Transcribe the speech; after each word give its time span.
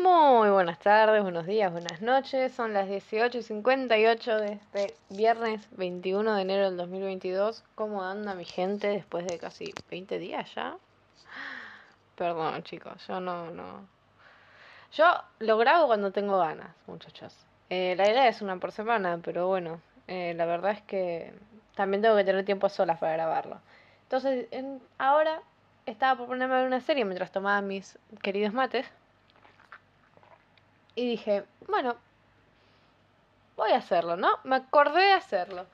Muy 0.00 0.48
buenas 0.48 0.78
tardes, 0.78 1.22
buenos 1.22 1.44
días, 1.44 1.70
buenas 1.70 2.00
noches. 2.00 2.52
Son 2.52 2.72
las 2.72 2.88
18.58 2.88 4.38
de 4.38 4.52
este 4.54 4.94
viernes 5.10 5.68
21 5.72 6.34
de 6.34 6.40
enero 6.40 6.64
del 6.64 6.78
2022. 6.78 7.62
¿Cómo 7.74 8.02
anda 8.02 8.34
mi 8.34 8.46
gente 8.46 8.88
después 8.88 9.26
de 9.26 9.38
casi 9.38 9.74
20 9.90 10.18
días 10.18 10.54
ya? 10.54 10.78
Perdón 12.16 12.62
chicos, 12.62 13.06
yo 13.06 13.20
no, 13.20 13.50
no. 13.50 13.86
Yo 14.92 15.04
lo 15.40 15.58
grabo 15.58 15.88
cuando 15.88 16.10
tengo 16.10 16.38
ganas, 16.38 16.74
muchachos. 16.86 17.36
Eh, 17.68 17.94
la 17.98 18.08
idea 18.08 18.28
es 18.28 18.40
una 18.40 18.56
por 18.56 18.72
semana, 18.72 19.20
pero 19.22 19.46
bueno, 19.46 19.82
eh, 20.08 20.32
la 20.34 20.46
verdad 20.46 20.70
es 20.70 20.80
que 20.82 21.34
también 21.74 22.00
tengo 22.00 22.16
que 22.16 22.24
tener 22.24 22.46
tiempo 22.46 22.70
solas 22.70 22.98
para 22.98 23.12
grabarlo. 23.12 23.60
Entonces, 24.04 24.48
en, 24.52 24.80
ahora 24.96 25.42
estaba 25.84 26.16
por 26.16 26.28
ponerme 26.28 26.54
a 26.54 26.58
ver 26.58 26.66
una 26.66 26.80
serie 26.80 27.04
mientras 27.04 27.30
tomaba 27.30 27.60
mis 27.60 27.98
queridos 28.22 28.54
mates. 28.54 28.90
Y 30.94 31.08
dije, 31.08 31.44
bueno, 31.68 31.96
voy 33.56 33.72
a 33.72 33.78
hacerlo, 33.78 34.16
¿no? 34.16 34.28
Me 34.44 34.56
acordé 34.56 35.02
de 35.02 35.12
hacerlo. 35.12 35.66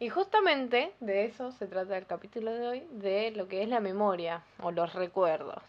Y 0.00 0.08
justamente 0.08 0.92
de 1.00 1.24
eso 1.26 1.52
se 1.52 1.66
trata 1.66 1.96
el 1.96 2.06
capítulo 2.06 2.52
de 2.52 2.68
hoy, 2.68 2.86
de 2.90 3.30
lo 3.30 3.48
que 3.48 3.62
es 3.62 3.68
la 3.68 3.80
memoria 3.80 4.42
o 4.60 4.70
los 4.72 4.92
recuerdos. 4.94 5.62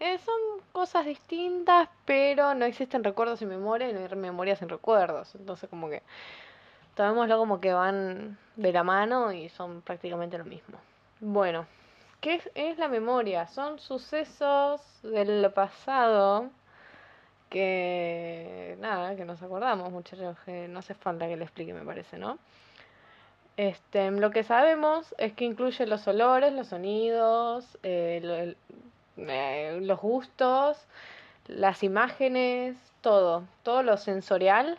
Eh, 0.00 0.18
son 0.18 0.34
cosas 0.72 1.06
distintas, 1.06 1.88
pero 2.04 2.54
no 2.54 2.64
existen 2.64 3.02
recuerdos 3.02 3.40
sin 3.40 3.48
memoria 3.48 3.88
y 3.88 3.92
no 3.92 4.00
hay 4.00 4.08
memoria 4.16 4.56
sin 4.56 4.68
recuerdos. 4.68 5.34
Entonces 5.34 5.68
como 5.68 5.88
que 5.88 6.02
tomémoslo 6.94 7.38
como 7.38 7.60
que 7.60 7.72
van 7.72 8.36
de 8.56 8.72
la 8.72 8.82
mano 8.82 9.32
y 9.32 9.48
son 9.48 9.82
prácticamente 9.82 10.36
lo 10.36 10.44
mismo. 10.44 10.78
Bueno, 11.20 11.66
¿qué 12.20 12.42
es, 12.54 12.78
la 12.78 12.88
memoria? 12.88 13.46
Son 13.46 13.78
sucesos 13.78 14.80
del 15.02 15.50
pasado 15.52 16.50
que 17.48 18.76
nada, 18.80 19.16
que 19.16 19.24
nos 19.24 19.42
acordamos 19.42 19.90
muchachos, 19.90 20.36
que 20.44 20.68
no 20.68 20.80
hace 20.80 20.94
falta 20.94 21.26
que 21.26 21.36
le 21.36 21.44
explique 21.44 21.72
me 21.72 21.84
parece, 21.84 22.18
¿no? 22.18 22.38
Este, 23.56 24.10
lo 24.12 24.30
que 24.30 24.44
sabemos 24.44 25.14
es 25.18 25.32
que 25.32 25.44
incluye 25.44 25.84
los 25.86 26.06
olores, 26.06 26.52
los 26.52 26.68
sonidos, 26.68 27.78
eh, 27.82 28.54
eh, 29.16 29.78
los 29.82 30.00
gustos, 30.00 30.86
las 31.48 31.82
imágenes, 31.82 32.76
todo, 33.00 33.42
todo 33.64 33.82
lo 33.82 33.96
sensorial. 33.96 34.78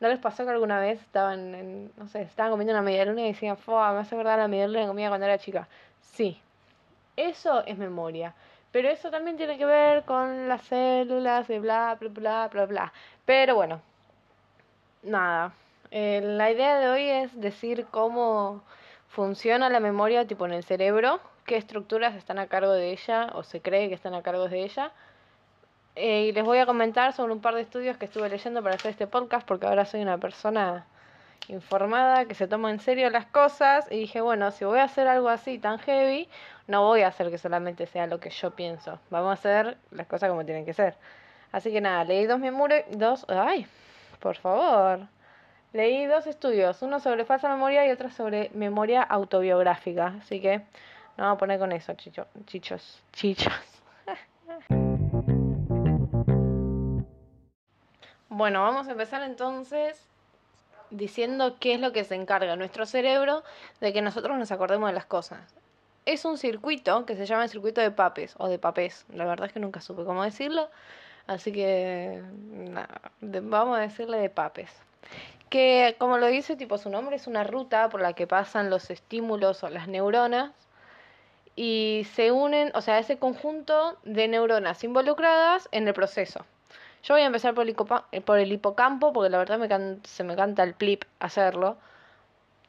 ¿No 0.00 0.08
les 0.08 0.18
pasó 0.18 0.44
que 0.44 0.50
alguna 0.50 0.80
vez 0.80 1.00
estaban, 1.00 1.54
en, 1.54 1.92
no 1.96 2.08
sé, 2.08 2.22
estaban 2.22 2.50
comiendo 2.50 2.72
una 2.72 2.82
media 2.82 3.04
luna 3.04 3.22
y 3.22 3.32
decían. 3.32 3.58
Me 3.66 3.74
hace 3.74 4.14
acordar 4.14 4.38
la 4.38 4.48
media 4.48 4.68
luna 4.68 4.80
que 4.80 4.86
comía 4.86 5.08
cuando 5.08 5.26
era 5.26 5.38
chica. 5.38 5.68
Sí, 6.00 6.40
eso 7.16 7.64
es 7.66 7.76
memoria. 7.76 8.34
Pero 8.74 8.88
eso 8.88 9.08
también 9.08 9.36
tiene 9.36 9.56
que 9.56 9.66
ver 9.66 10.02
con 10.02 10.48
las 10.48 10.62
células 10.62 11.48
y 11.48 11.60
bla, 11.60 11.96
bla, 12.00 12.08
bla, 12.08 12.48
bla, 12.48 12.66
bla. 12.66 12.92
Pero 13.24 13.54
bueno, 13.54 13.80
nada. 15.04 15.52
Eh, 15.92 16.20
la 16.20 16.50
idea 16.50 16.80
de 16.80 16.88
hoy 16.88 17.08
es 17.08 17.40
decir 17.40 17.86
cómo 17.92 18.64
funciona 19.10 19.68
la 19.68 19.78
memoria 19.78 20.26
tipo 20.26 20.44
en 20.44 20.54
el 20.54 20.64
cerebro, 20.64 21.20
qué 21.46 21.56
estructuras 21.56 22.16
están 22.16 22.40
a 22.40 22.48
cargo 22.48 22.72
de 22.72 22.90
ella 22.90 23.30
o 23.34 23.44
se 23.44 23.60
cree 23.60 23.88
que 23.88 23.94
están 23.94 24.14
a 24.14 24.22
cargo 24.22 24.48
de 24.48 24.64
ella. 24.64 24.90
Eh, 25.94 26.22
y 26.22 26.32
les 26.32 26.42
voy 26.42 26.58
a 26.58 26.66
comentar 26.66 27.12
sobre 27.12 27.32
un 27.32 27.40
par 27.40 27.54
de 27.54 27.60
estudios 27.60 27.96
que 27.96 28.06
estuve 28.06 28.28
leyendo 28.28 28.60
para 28.60 28.74
hacer 28.74 28.90
este 28.90 29.06
podcast 29.06 29.46
porque 29.46 29.66
ahora 29.66 29.84
soy 29.84 30.02
una 30.02 30.18
persona 30.18 30.84
informada, 31.48 32.24
que 32.26 32.34
se 32.34 32.48
toma 32.48 32.70
en 32.70 32.80
serio 32.80 33.10
las 33.10 33.26
cosas 33.26 33.86
y 33.90 33.98
dije, 33.98 34.20
bueno, 34.20 34.50
si 34.50 34.64
voy 34.64 34.78
a 34.78 34.84
hacer 34.84 35.08
algo 35.08 35.28
así 35.28 35.58
tan 35.58 35.78
heavy, 35.78 36.28
no 36.66 36.82
voy 36.82 37.02
a 37.02 37.08
hacer 37.08 37.30
que 37.30 37.38
solamente 37.38 37.86
sea 37.86 38.06
lo 38.06 38.20
que 38.20 38.30
yo 38.30 38.52
pienso, 38.52 38.98
vamos 39.10 39.30
a 39.30 39.34
hacer 39.34 39.76
las 39.90 40.06
cosas 40.06 40.30
como 40.30 40.44
tienen 40.44 40.64
que 40.64 40.74
ser. 40.74 40.96
Así 41.52 41.70
que 41.72 41.80
nada, 41.80 42.04
leí 42.04 42.26
dos 42.26 42.40
memorias, 42.40 42.84
dos, 42.90 43.26
ay, 43.28 43.66
por 44.20 44.36
favor. 44.36 45.06
Leí 45.72 46.06
dos 46.06 46.26
estudios, 46.26 46.82
uno 46.82 47.00
sobre 47.00 47.24
falsa 47.24 47.48
memoria 47.48 47.86
y 47.86 47.90
otro 47.90 48.10
sobre 48.10 48.50
memoria 48.54 49.02
autobiográfica, 49.02 50.14
así 50.20 50.40
que 50.40 50.58
no 51.16 51.24
vamos 51.24 51.36
a 51.36 51.38
poner 51.38 51.58
con 51.58 51.72
eso, 51.72 51.94
chicho, 51.94 52.26
chichos, 52.46 53.02
chichos. 53.12 53.52
bueno, 58.28 58.62
vamos 58.62 58.88
a 58.88 58.92
empezar 58.92 59.22
entonces 59.22 60.13
diciendo 60.96 61.56
qué 61.58 61.74
es 61.74 61.80
lo 61.80 61.92
que 61.92 62.04
se 62.04 62.14
encarga 62.14 62.56
nuestro 62.56 62.86
cerebro 62.86 63.42
de 63.80 63.92
que 63.92 64.02
nosotros 64.02 64.38
nos 64.38 64.52
acordemos 64.52 64.88
de 64.88 64.94
las 64.94 65.06
cosas. 65.06 65.40
Es 66.06 66.24
un 66.24 66.38
circuito 66.38 67.06
que 67.06 67.16
se 67.16 67.26
llama 67.26 67.44
el 67.44 67.50
circuito 67.50 67.80
de 67.80 67.90
papes 67.90 68.34
o 68.38 68.48
de 68.48 68.58
papés. 68.58 69.06
La 69.12 69.24
verdad 69.24 69.46
es 69.46 69.52
que 69.52 69.60
nunca 69.60 69.80
supe 69.80 70.04
cómo 70.04 70.22
decirlo, 70.22 70.68
así 71.26 71.52
que 71.52 72.22
vamos 73.20 73.78
a 73.78 73.80
decirle 73.80 74.18
de 74.18 74.30
papes. 74.30 74.70
Que 75.48 75.96
como 75.98 76.18
lo 76.18 76.26
dice 76.26 76.56
tipo 76.56 76.78
su 76.78 76.90
nombre 76.90 77.16
es 77.16 77.26
una 77.26 77.44
ruta 77.44 77.88
por 77.88 78.00
la 78.00 78.12
que 78.12 78.26
pasan 78.26 78.70
los 78.70 78.90
estímulos 78.90 79.62
o 79.64 79.70
las 79.70 79.88
neuronas 79.88 80.52
y 81.56 82.06
se 82.14 82.32
unen, 82.32 82.72
o 82.74 82.80
sea, 82.80 82.98
ese 82.98 83.18
conjunto 83.18 83.96
de 84.02 84.28
neuronas 84.28 84.82
involucradas 84.82 85.68
en 85.70 85.86
el 85.86 85.94
proceso. 85.94 86.44
Yo 87.04 87.12
voy 87.14 87.22
a 87.22 87.26
empezar 87.26 87.54
por 87.54 87.68
el, 87.68 87.76
eh, 88.12 88.20
por 88.22 88.38
el 88.38 88.50
hipocampo 88.50 89.12
porque 89.12 89.28
la 89.28 89.36
verdad 89.36 89.58
me 89.58 89.98
se 90.04 90.24
me 90.24 90.36
canta 90.36 90.62
el 90.62 90.72
plip 90.72 91.04
hacerlo. 91.20 91.76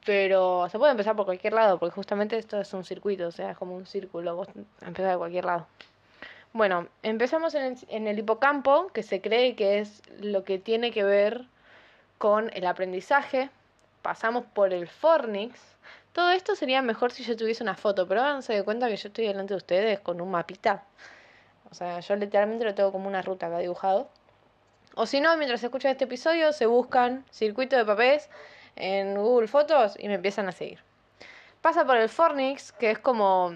Pero 0.06 0.68
se 0.70 0.78
puede 0.78 0.92
empezar 0.92 1.16
por 1.16 1.26
cualquier 1.26 1.54
lado 1.54 1.80
porque 1.80 1.96
justamente 1.96 2.38
esto 2.38 2.60
es 2.60 2.74
un 2.74 2.84
circuito, 2.84 3.28
o 3.28 3.32
sea, 3.32 3.52
es 3.52 3.58
como 3.58 3.76
un 3.76 3.86
círculo, 3.86 4.36
vos 4.36 4.50
empezás 4.82 5.12
de 5.12 5.18
cualquier 5.18 5.46
lado. 5.46 5.68
Bueno, 6.54 6.88
empezamos 7.02 7.56
en 7.56 7.64
el, 7.64 7.78
en 7.88 8.08
el 8.08 8.20
hipocampo, 8.20 8.88
que 8.94 9.04
se 9.04 9.22
cree 9.22 9.56
que 9.56 9.80
es 9.80 10.02
lo 10.22 10.44
que 10.44 10.60
tiene 10.60 10.92
que 10.92 11.04
ver 11.04 11.46
con 12.18 12.52
el 12.54 12.66
aprendizaje. 12.68 13.50
Pasamos 14.02 14.46
por 14.54 14.74
el 14.74 14.88
fornix. 14.88 15.60
Todo 16.14 16.32
esto 16.32 16.56
sería 16.56 16.82
mejor 16.82 17.12
si 17.12 17.24
yo 17.24 17.36
tuviese 17.36 17.64
una 17.64 17.76
foto, 17.76 18.08
pero 18.08 18.22
háganse 18.22 18.54
de 18.54 18.64
cuenta 18.64 18.88
que 18.90 18.98
yo 18.98 19.08
estoy 19.08 19.28
delante 19.28 19.54
de 19.54 19.58
ustedes 19.58 20.00
con 20.02 20.22
un 20.22 20.32
mapita. 20.32 20.84
O 21.72 21.74
sea, 21.76 22.00
yo 22.02 22.16
literalmente 22.16 22.66
lo 22.66 22.76
tengo 22.76 22.92
como 22.92 23.08
una 23.08 23.22
ruta 23.22 23.48
acá 23.48 23.60
dibujado. 23.60 24.10
O 24.98 25.06
si 25.06 25.20
no, 25.20 25.36
mientras 25.36 25.62
escuchan 25.62 25.92
este 25.92 26.06
episodio, 26.06 26.54
se 26.54 26.66
buscan 26.66 27.26
circuito 27.30 27.76
de 27.76 27.84
papés 27.84 28.30
en 28.78 29.16
Google 29.16 29.50
Fotos 29.50 29.96
y 30.00 30.08
me 30.08 30.14
empiezan 30.14 30.48
a 30.48 30.54
seguir. 30.54 30.80
Pasa 31.62 31.86
por 31.86 31.98
el 31.98 32.08
Fornix, 32.08 32.72
que 32.72 32.92
es 32.92 33.00
como... 33.00 33.54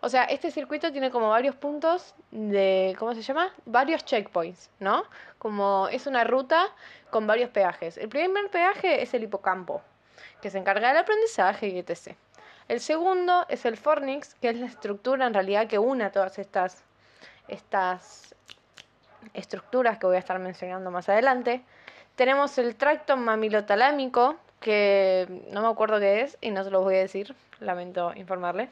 O 0.00 0.08
sea, 0.08 0.24
este 0.24 0.50
circuito 0.50 0.90
tiene 0.90 1.12
como 1.12 1.28
varios 1.28 1.54
puntos 1.54 2.16
de... 2.32 2.96
¿Cómo 2.98 3.14
se 3.14 3.22
llama? 3.22 3.54
Varios 3.66 4.04
checkpoints, 4.04 4.68
¿no? 4.80 5.04
Como 5.38 5.86
es 5.92 6.08
una 6.08 6.24
ruta 6.24 6.66
con 7.10 7.28
varios 7.28 7.50
peajes. 7.50 7.96
El 7.96 8.08
primer 8.08 8.50
peaje 8.50 9.00
es 9.00 9.14
el 9.14 9.22
hipocampo, 9.22 9.80
que 10.42 10.50
se 10.50 10.58
encarga 10.58 10.88
del 10.88 10.96
aprendizaje 10.96 11.68
y 11.68 11.78
etc. 11.78 12.16
El 12.66 12.80
segundo 12.80 13.46
es 13.48 13.64
el 13.64 13.76
Fornix, 13.76 14.34
que 14.34 14.48
es 14.48 14.56
la 14.56 14.66
estructura 14.66 15.24
en 15.24 15.34
realidad 15.34 15.68
que 15.68 15.78
une 15.78 16.02
a 16.02 16.10
todas 16.10 16.40
estas, 16.40 16.82
estas 17.46 18.34
estructuras 19.34 19.98
que 19.98 20.06
voy 20.06 20.16
a 20.16 20.20
estar 20.20 20.38
mencionando 20.38 20.90
más 20.90 21.08
adelante. 21.08 21.62
Tenemos 22.16 22.58
el 22.58 22.76
tracto 22.76 23.16
mamilotalámico, 23.16 24.36
que 24.60 25.44
no 25.50 25.62
me 25.62 25.68
acuerdo 25.68 26.00
qué 26.00 26.22
es 26.22 26.36
y 26.40 26.50
no 26.50 26.64
se 26.64 26.70
lo 26.70 26.82
voy 26.82 26.96
a 26.96 26.98
decir, 26.98 27.34
lamento 27.60 28.12
informarles. 28.16 28.70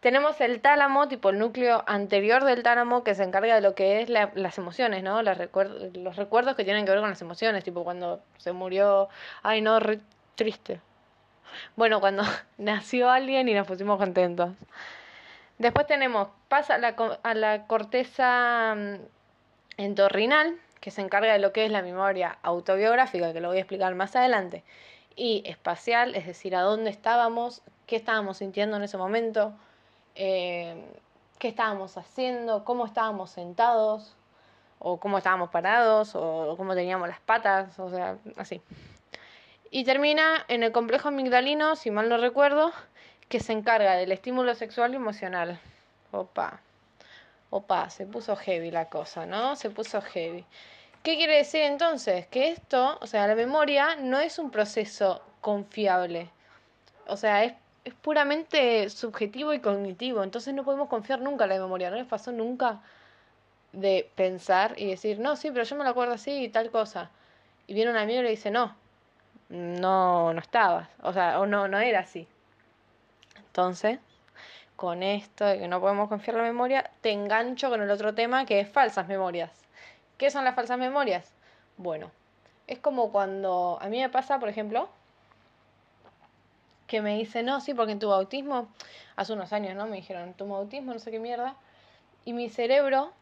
Tenemos 0.00 0.40
el 0.40 0.60
tálamo, 0.60 1.08
tipo 1.08 1.30
el 1.30 1.38
núcleo 1.38 1.82
anterior 1.86 2.44
del 2.44 2.62
tálamo, 2.62 3.02
que 3.02 3.14
se 3.14 3.24
encarga 3.24 3.54
de 3.54 3.60
lo 3.60 3.74
que 3.74 4.02
es 4.02 4.10
las 4.10 4.58
emociones, 4.58 5.02
¿no? 5.02 5.22
los 5.22 5.38
recuerdos 6.16 6.54
que 6.54 6.64
tienen 6.64 6.84
que 6.84 6.90
ver 6.92 7.00
con 7.00 7.08
las 7.08 7.22
emociones, 7.22 7.64
tipo 7.64 7.82
cuando 7.82 8.20
se 8.36 8.52
murió, 8.52 9.08
ay 9.42 9.62
no, 9.62 9.78
triste. 10.34 10.80
Bueno, 11.76 12.00
cuando 12.00 12.22
nació 12.58 13.10
alguien 13.10 13.48
y 13.48 13.54
nos 13.54 13.66
pusimos 13.66 13.98
contentos. 13.98 14.50
Después 15.58 15.86
tenemos, 15.86 16.28
pasa 16.48 16.74
a 16.74 16.78
la, 16.78 16.94
a 17.22 17.34
la 17.34 17.66
corteza 17.66 18.74
mm, 18.76 18.94
entorrinal, 19.76 20.56
que 20.80 20.90
se 20.90 21.00
encarga 21.00 21.32
de 21.32 21.38
lo 21.38 21.52
que 21.52 21.64
es 21.64 21.70
la 21.70 21.82
memoria 21.82 22.38
autobiográfica, 22.42 23.32
que 23.32 23.40
lo 23.40 23.48
voy 23.48 23.58
a 23.58 23.60
explicar 23.60 23.94
más 23.94 24.16
adelante, 24.16 24.62
y 25.14 25.42
espacial, 25.46 26.14
es 26.14 26.26
decir, 26.26 26.54
a 26.54 26.60
dónde 26.60 26.90
estábamos, 26.90 27.62
qué 27.86 27.96
estábamos 27.96 28.38
sintiendo 28.38 28.76
en 28.76 28.82
ese 28.82 28.98
momento, 28.98 29.52
eh, 30.14 30.84
qué 31.38 31.48
estábamos 31.48 31.96
haciendo, 31.96 32.64
cómo 32.64 32.86
estábamos 32.86 33.30
sentados, 33.30 34.14
o 34.78 34.98
cómo 34.98 35.18
estábamos 35.18 35.50
parados, 35.50 36.14
o 36.14 36.54
cómo 36.56 36.74
teníamos 36.74 37.08
las 37.08 37.20
patas, 37.20 37.78
o 37.78 37.90
sea, 37.90 38.18
así. 38.36 38.60
Y 39.70 39.84
termina 39.84 40.44
en 40.48 40.62
el 40.62 40.72
complejo 40.72 41.08
amigdalino, 41.08 41.76
si 41.76 41.90
mal 41.90 42.08
no 42.08 42.18
recuerdo, 42.18 42.72
que 43.28 43.40
se 43.40 43.52
encarga 43.52 43.96
del 43.96 44.12
estímulo 44.12 44.54
sexual 44.54 44.92
y 44.92 44.96
emocional. 44.96 45.58
Opa 46.12 46.60
opa, 47.50 47.90
se 47.90 48.06
puso 48.06 48.36
heavy 48.36 48.70
la 48.70 48.88
cosa, 48.88 49.26
¿no? 49.26 49.56
Se 49.56 49.70
puso 49.70 50.00
heavy. 50.00 50.44
¿Qué 51.02 51.16
quiere 51.16 51.36
decir 51.36 51.62
entonces? 51.62 52.26
Que 52.26 52.50
esto, 52.50 52.98
o 53.00 53.06
sea, 53.06 53.26
la 53.28 53.34
memoria 53.34 53.96
no 53.96 54.18
es 54.18 54.38
un 54.38 54.50
proceso 54.50 55.22
confiable. 55.40 56.30
O 57.06 57.16
sea, 57.16 57.44
es, 57.44 57.54
es 57.84 57.94
puramente 57.94 58.90
subjetivo 58.90 59.54
y 59.54 59.60
cognitivo. 59.60 60.22
Entonces 60.24 60.52
no 60.54 60.64
podemos 60.64 60.88
confiar 60.88 61.20
nunca 61.20 61.44
en 61.44 61.50
la 61.50 61.58
memoria. 61.60 61.90
¿No 61.90 61.96
les 61.96 62.06
pasó 62.06 62.32
nunca 62.32 62.80
de 63.76 64.10
pensar 64.14 64.74
y 64.76 64.88
decir, 64.88 65.18
no, 65.18 65.36
sí, 65.36 65.50
pero 65.50 65.64
yo 65.64 65.76
me 65.76 65.84
lo 65.84 65.90
acuerdo 65.90 66.14
así 66.14 66.44
y 66.44 66.48
tal 66.48 66.70
cosa. 66.70 67.10
Y 67.66 67.74
viene 67.74 67.90
un 67.90 67.96
amigo 67.96 68.20
y 68.20 68.24
le 68.24 68.30
dice, 68.30 68.50
no, 68.50 68.74
no, 69.50 70.32
no 70.32 70.40
estabas, 70.40 70.88
o 71.02 71.12
sea, 71.12 71.38
o 71.40 71.46
no, 71.46 71.68
no 71.68 71.78
era 71.78 72.00
así. 72.00 72.26
Entonces, 73.36 73.98
con 74.76 75.02
esto 75.02 75.44
de 75.44 75.58
que 75.58 75.68
no 75.68 75.80
podemos 75.80 76.08
confiar 76.08 76.36
la 76.36 76.42
memoria, 76.42 76.90
te 77.00 77.10
engancho 77.10 77.70
con 77.70 77.82
el 77.82 77.90
otro 77.90 78.14
tema 78.14 78.44
que 78.44 78.60
es 78.60 78.68
falsas 78.68 79.08
memorias. 79.08 79.50
¿Qué 80.18 80.30
son 80.30 80.44
las 80.44 80.54
falsas 80.54 80.78
memorias? 80.78 81.32
Bueno, 81.78 82.10
es 82.66 82.78
como 82.78 83.10
cuando 83.10 83.78
a 83.80 83.88
mí 83.88 84.00
me 84.00 84.08
pasa, 84.08 84.38
por 84.38 84.48
ejemplo, 84.48 84.88
que 86.86 87.00
me 87.00 87.16
dice, 87.16 87.42
no, 87.42 87.60
sí, 87.60 87.74
porque 87.74 87.92
en 87.92 87.98
tu 87.98 88.08
bautismo, 88.08 88.68
hace 89.16 89.32
unos 89.32 89.52
años, 89.52 89.74
¿no? 89.74 89.86
Me 89.86 89.96
dijeron, 89.96 90.34
tu 90.34 90.46
bautismo, 90.46 90.92
no 90.92 90.98
sé 90.98 91.10
qué 91.10 91.18
mierda, 91.18 91.56
y 92.24 92.32
mi 92.32 92.48
cerebro 92.48 93.12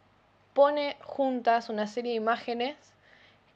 pone 0.54 0.96
juntas 1.02 1.68
una 1.68 1.86
serie 1.86 2.12
de 2.12 2.16
imágenes 2.16 2.76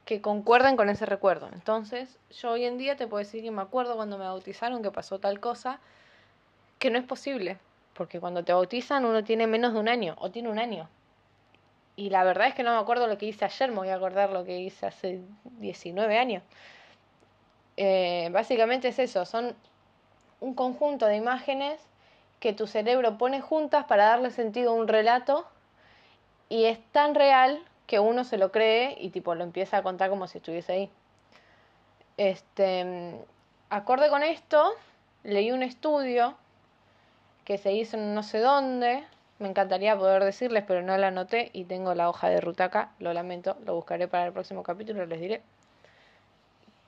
que 0.05 0.21
concuerdan 0.21 0.75
con 0.75 0.89
ese 0.89 1.05
recuerdo. 1.05 1.49
Entonces, 1.53 2.17
yo 2.31 2.51
hoy 2.51 2.65
en 2.65 2.77
día 2.77 2.97
te 2.97 3.07
puedo 3.07 3.19
decir 3.19 3.43
que 3.43 3.51
me 3.51 3.61
acuerdo 3.61 3.95
cuando 3.95 4.17
me 4.17 4.25
bautizaron 4.25 4.81
que 4.81 4.91
pasó 4.91 5.19
tal 5.19 5.39
cosa, 5.39 5.79
que 6.79 6.89
no 6.89 6.97
es 6.97 7.05
posible, 7.05 7.57
porque 7.99 8.21
cuando 8.21 8.45
te 8.45 8.53
bautizan 8.53 9.03
uno 9.03 9.25
tiene 9.25 9.45
menos 9.45 9.73
de 9.73 9.79
un 9.81 9.89
año, 9.89 10.15
o 10.19 10.31
tiene 10.31 10.47
un 10.47 10.57
año. 10.57 10.87
Y 11.97 12.09
la 12.09 12.23
verdad 12.23 12.47
es 12.47 12.53
que 12.53 12.63
no 12.63 12.71
me 12.71 12.79
acuerdo 12.79 13.07
lo 13.07 13.17
que 13.17 13.25
hice 13.25 13.43
ayer, 13.43 13.71
me 13.71 13.75
voy 13.75 13.89
a 13.89 13.95
acordar 13.95 14.29
lo 14.29 14.45
que 14.45 14.57
hice 14.57 14.85
hace 14.85 15.19
19 15.59 16.17
años. 16.17 16.41
Eh, 17.75 18.29
básicamente 18.31 18.87
es 18.87 18.99
eso, 18.99 19.25
son 19.25 19.53
un 20.39 20.53
conjunto 20.53 21.07
de 21.07 21.17
imágenes 21.17 21.77
que 22.39 22.53
tu 22.53 22.67
cerebro 22.67 23.17
pone 23.17 23.41
juntas 23.41 23.83
para 23.83 24.05
darle 24.05 24.31
sentido 24.31 24.71
a 24.71 24.75
un 24.75 24.87
relato 24.87 25.45
y 26.47 26.63
es 26.63 26.79
tan 26.93 27.15
real 27.15 27.61
que 27.85 27.99
uno 27.99 28.23
se 28.23 28.37
lo 28.37 28.49
cree 28.53 28.95
y 28.97 29.09
tipo 29.09 29.35
lo 29.35 29.43
empieza 29.43 29.75
a 29.75 29.83
contar 29.83 30.09
como 30.09 30.25
si 30.27 30.37
estuviese 30.37 30.71
ahí. 30.71 30.89
Este, 32.15 33.25
acorde 33.69 34.07
con 34.07 34.23
esto, 34.23 34.71
leí 35.23 35.51
un 35.51 35.63
estudio 35.63 36.37
que 37.49 37.57
se 37.57 37.73
hizo 37.73 37.97
en 37.97 38.13
no 38.13 38.21
sé 38.21 38.37
dónde, 38.37 39.03
me 39.39 39.49
encantaría 39.49 39.97
poder 39.97 40.23
decirles, 40.23 40.63
pero 40.67 40.83
no 40.83 40.95
la 40.97 41.07
anoté 41.07 41.49
y 41.51 41.63
tengo 41.63 41.95
la 41.95 42.07
hoja 42.07 42.29
de 42.29 42.39
ruta 42.39 42.65
acá, 42.65 42.91
lo 42.99 43.11
lamento, 43.11 43.57
lo 43.65 43.73
buscaré 43.73 44.07
para 44.07 44.27
el 44.27 44.33
próximo 44.33 44.61
capítulo, 44.61 45.07
les 45.07 45.19
diré. 45.19 45.41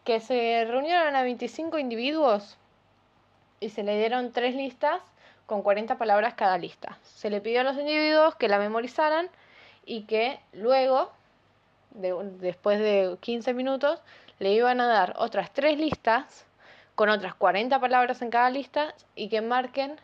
Que 0.03 0.19
se 0.19 0.63
reunieron 0.65 1.15
a 1.15 1.23
25 1.23 1.79
individuos 1.79 2.59
y 3.59 3.69
se 3.69 3.81
le 3.81 3.97
dieron 3.97 4.33
tres 4.33 4.53
listas 4.53 5.01
con 5.47 5.63
40 5.63 5.97
palabras 5.97 6.35
cada 6.35 6.59
lista. 6.59 6.99
Se 7.01 7.31
le 7.31 7.41
pidió 7.41 7.61
a 7.61 7.63
los 7.63 7.79
individuos 7.79 8.35
que 8.35 8.47
la 8.47 8.59
memorizaran 8.59 9.29
y 9.83 10.03
que 10.03 10.39
luego, 10.53 11.11
después 11.89 12.77
de 12.77 13.17
15 13.19 13.55
minutos, 13.55 13.99
le 14.37 14.53
iban 14.53 14.79
a 14.79 14.85
dar 14.85 15.15
otras 15.17 15.51
tres 15.51 15.79
listas 15.79 16.45
con 16.93 17.09
otras 17.09 17.33
40 17.33 17.79
palabras 17.79 18.21
en 18.21 18.29
cada 18.29 18.51
lista 18.51 18.93
y 19.15 19.27
que 19.27 19.41
marquen 19.41 19.99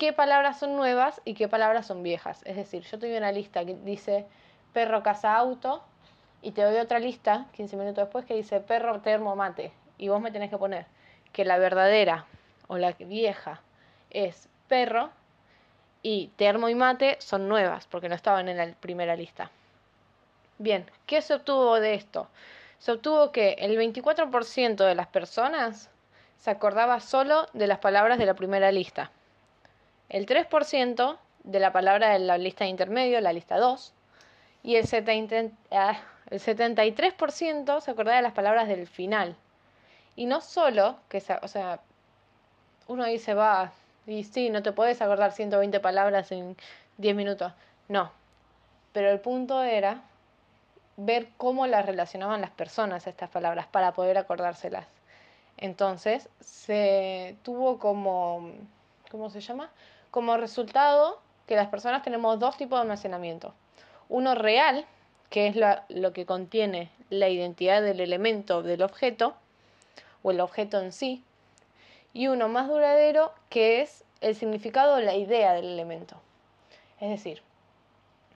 qué 0.00 0.14
palabras 0.14 0.58
son 0.58 0.76
nuevas 0.76 1.20
y 1.26 1.34
qué 1.34 1.46
palabras 1.46 1.86
son 1.86 2.02
viejas. 2.02 2.40
Es 2.46 2.56
decir, 2.56 2.82
yo 2.84 2.98
tuve 2.98 3.18
una 3.18 3.32
lista 3.32 3.66
que 3.66 3.74
dice 3.74 4.24
perro, 4.72 5.02
casa, 5.02 5.36
auto 5.36 5.84
y 6.40 6.52
te 6.52 6.62
doy 6.62 6.76
otra 6.76 6.98
lista 6.98 7.44
15 7.52 7.76
minutos 7.76 8.04
después 8.04 8.24
que 8.24 8.34
dice 8.34 8.60
perro, 8.60 9.02
termo, 9.02 9.36
mate. 9.36 9.72
Y 9.98 10.08
vos 10.08 10.22
me 10.22 10.30
tenés 10.30 10.48
que 10.48 10.56
poner 10.56 10.86
que 11.34 11.44
la 11.44 11.58
verdadera 11.58 12.24
o 12.66 12.78
la 12.78 12.92
vieja 12.92 13.60
es 14.08 14.48
perro 14.68 15.10
y 16.02 16.28
termo 16.36 16.70
y 16.70 16.74
mate 16.74 17.18
son 17.20 17.46
nuevas 17.46 17.86
porque 17.86 18.08
no 18.08 18.14
estaban 18.14 18.48
en 18.48 18.56
la 18.56 18.72
primera 18.72 19.16
lista. 19.16 19.50
Bien, 20.56 20.90
¿qué 21.04 21.20
se 21.20 21.34
obtuvo 21.34 21.78
de 21.78 21.92
esto? 21.92 22.26
Se 22.78 22.92
obtuvo 22.92 23.32
que 23.32 23.50
el 23.58 23.76
24% 23.76 24.76
de 24.76 24.94
las 24.94 25.08
personas 25.08 25.90
se 26.38 26.50
acordaba 26.50 27.00
solo 27.00 27.48
de 27.52 27.66
las 27.66 27.80
palabras 27.80 28.16
de 28.16 28.24
la 28.24 28.32
primera 28.32 28.72
lista. 28.72 29.10
El 30.10 30.26
3% 30.26 31.18
de 31.44 31.60
la 31.60 31.72
palabra 31.72 32.10
de 32.10 32.18
la 32.18 32.36
lista 32.36 32.64
de 32.64 32.70
intermedio, 32.70 33.20
la 33.20 33.32
lista 33.32 33.56
2. 33.58 33.94
Y 34.62 34.76
el, 34.76 34.86
70, 34.86 35.56
ah, 35.70 35.98
el 36.28 36.40
73% 36.40 37.80
se 37.80 37.90
acordaba 37.90 38.16
de 38.16 38.22
las 38.22 38.32
palabras 38.32 38.68
del 38.68 38.86
final. 38.86 39.36
Y 40.16 40.26
no 40.26 40.40
solo 40.40 40.98
que, 41.08 41.22
o 41.40 41.48
sea, 41.48 41.80
uno 42.88 43.04
dice, 43.06 43.34
va, 43.34 43.72
y 44.06 44.24
sí, 44.24 44.50
no 44.50 44.62
te 44.62 44.72
puedes 44.72 45.00
acordar 45.00 45.32
120 45.32 45.78
palabras 45.80 46.32
en 46.32 46.56
10 46.98 47.14
minutos. 47.14 47.52
No. 47.88 48.10
Pero 48.92 49.10
el 49.10 49.20
punto 49.20 49.62
era 49.62 50.02
ver 50.96 51.28
cómo 51.36 51.66
las 51.66 51.86
relacionaban 51.86 52.40
las 52.40 52.50
personas 52.50 53.06
estas 53.06 53.30
palabras 53.30 53.66
para 53.68 53.92
poder 53.92 54.18
acordárselas. 54.18 54.86
Entonces, 55.56 56.28
se 56.40 57.36
tuvo 57.44 57.78
como, 57.78 58.50
¿cómo 59.10 59.30
se 59.30 59.40
llama? 59.40 59.70
Como 60.10 60.36
resultado 60.36 61.20
que 61.46 61.56
las 61.56 61.68
personas 61.68 62.02
tenemos 62.02 62.38
dos 62.38 62.56
tipos 62.56 62.78
de 62.78 62.82
almacenamiento. 62.82 63.54
Uno 64.08 64.34
real, 64.34 64.86
que 65.30 65.48
es 65.48 65.56
lo 65.88 66.12
que 66.12 66.26
contiene 66.26 66.90
la 67.10 67.28
identidad 67.28 67.82
del 67.82 68.00
elemento 68.00 68.62
del 68.62 68.82
objeto, 68.82 69.34
o 70.22 70.30
el 70.30 70.40
objeto 70.40 70.80
en 70.80 70.92
sí, 70.92 71.24
y 72.12 72.26
uno 72.26 72.48
más 72.48 72.68
duradero 72.68 73.32
que 73.48 73.80
es 73.82 74.04
el 74.20 74.34
significado 74.34 74.96
o 74.96 75.00
la 75.00 75.14
idea 75.14 75.52
del 75.52 75.66
elemento. 75.66 76.16
Es 77.00 77.10
decir, 77.10 77.42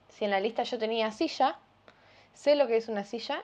si 0.08 0.24
en 0.24 0.30
la 0.30 0.40
lista 0.40 0.62
yo 0.62 0.78
tenía 0.78 1.10
silla, 1.10 1.56
sé 2.32 2.56
lo 2.56 2.66
que 2.66 2.76
es 2.76 2.88
una 2.88 3.04
silla, 3.04 3.42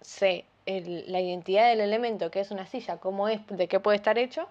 sé 0.00 0.44
la 0.66 1.20
identidad 1.20 1.68
del 1.68 1.80
elemento 1.80 2.30
que 2.30 2.40
es 2.40 2.50
una 2.50 2.66
silla, 2.66 2.98
cómo 2.98 3.28
es, 3.28 3.40
de 3.48 3.68
qué 3.68 3.80
puede 3.80 3.96
estar 3.96 4.18
hecho, 4.18 4.48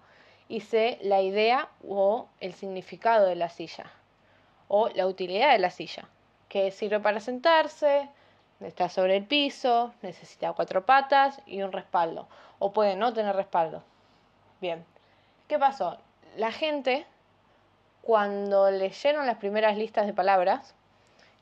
y 0.54 0.98
la 1.02 1.22
idea 1.22 1.70
o 1.88 2.28
el 2.40 2.54
significado 2.54 3.26
de 3.26 3.36
la 3.36 3.50
silla, 3.50 3.92
o 4.68 4.90
la 4.90 5.08
utilidad 5.08 5.52
de 5.52 5.60
la 5.60 5.70
silla, 5.70 6.08
que 6.48 6.72
sirve 6.72 7.00
para 7.00 7.20
sentarse, 7.20 8.10
está 8.60 8.88
sobre 8.90 9.18
el 9.18 9.26
piso, 9.26 9.94
necesita 10.02 10.54
cuatro 10.54 10.86
patas 10.86 11.42
y 11.46 11.62
un 11.62 11.72
respaldo, 11.72 12.28
o 12.60 12.72
puede 12.72 12.96
no 12.96 13.14
tener 13.14 13.36
respaldo. 13.36 13.84
Bien, 14.62 14.86
¿Qué 15.48 15.60
pasó? 15.60 15.98
La 16.38 16.52
gente, 16.52 17.06
cuando 18.02 18.72
leyeron 18.72 19.28
las 19.28 19.38
primeras 19.38 19.78
listas 19.78 20.06
de 20.06 20.14
palabras, 20.14 20.74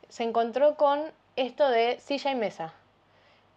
se 0.09 0.23
encontró 0.23 0.75
con 0.75 1.03
esto 1.35 1.69
de 1.69 1.99
silla 1.99 2.31
y 2.31 2.35
mesa. 2.35 2.73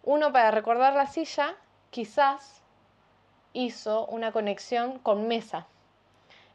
Uno 0.03 0.31
para 0.31 0.51
recordar 0.51 0.93
la 0.93 1.07
silla, 1.07 1.55
quizás 1.89 2.61
hizo 3.55 4.05
una 4.07 4.31
conexión 4.31 4.99
con 4.99 5.27
mesa. 5.27 5.65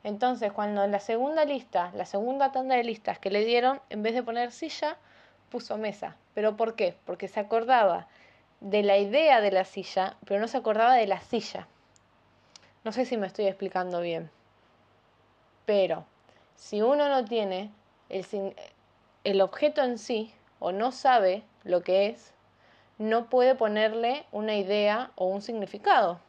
Entonces, 0.05 0.53
cuando 0.53 0.85
en 0.85 0.93
la 0.93 1.01
segunda 1.01 1.45
lista, 1.45 1.91
la 1.95 2.05
segunda 2.05 2.53
tanda 2.53 2.77
de 2.77 2.85
listas 2.85 3.19
que 3.19 3.31
le 3.31 3.45
dieron, 3.45 3.81
en 3.91 4.03
vez 4.03 4.15
de 4.15 4.23
poner 4.23 4.53
silla, 4.53 4.97
puso 5.51 5.77
mesa. 5.79 6.17
¿Pero 6.35 6.57
por 6.57 6.77
qué? 6.77 6.95
Porque 7.07 7.27
se 7.27 7.41
acordaba 7.41 8.07
de 8.61 8.83
la 8.83 8.99
idea 8.99 9.41
de 9.41 9.51
la 9.51 9.65
silla, 9.65 10.17
pero 10.27 10.41
no 10.41 10.47
se 10.47 10.59
acordaba 10.59 10.95
de 10.95 11.07
la 11.07 11.21
silla. 11.21 11.67
No 12.85 12.93
sé 12.93 13.05
si 13.05 13.17
me 13.17 13.27
estoy 13.27 13.47
explicando 13.47 14.01
bien. 14.01 14.31
Pero 15.67 16.05
si 16.57 16.83
uno 16.83 17.09
no 17.09 17.25
tiene 17.25 17.71
el, 18.09 18.55
el 19.25 19.41
objeto 19.41 19.83
en 19.83 19.99
sí 19.99 20.33
o 20.59 20.73
no 20.73 20.93
sabe 20.93 21.43
lo 21.65 21.83
que 21.83 22.07
es, 22.07 22.33
no 22.99 23.31
puede 23.31 23.55
ponerle 23.55 24.27
una 24.31 24.55
idea 24.55 25.11
o 25.15 25.27
un 25.27 25.41
significado. 25.41 26.21